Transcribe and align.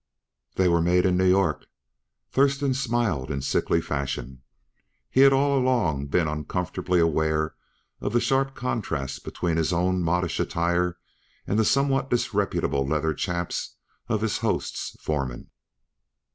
"They 0.55 0.67
were 0.67 0.81
made 0.81 1.05
in 1.05 1.15
New 1.15 1.27
York." 1.29 1.67
Thurston 2.31 2.73
smiled 2.73 3.29
in 3.29 3.43
sickly 3.43 3.79
fashion. 3.81 4.41
He 5.11 5.21
had 5.21 5.31
all 5.31 5.55
along 5.55 6.07
been 6.07 6.27
uncomfortably 6.27 6.99
aware 6.99 7.53
of 7.99 8.11
the 8.13 8.19
sharp 8.19 8.55
contrast 8.55 9.23
between 9.23 9.57
his 9.57 9.71
own 9.71 10.01
modish 10.01 10.39
attire 10.39 10.97
and 11.45 11.59
the 11.59 11.63
somewhat 11.65 12.09
disreputable 12.09 12.83
leathern 12.83 13.15
chaps 13.17 13.75
of 14.07 14.21
his 14.21 14.39
host's 14.39 14.97
foreman. 14.99 15.51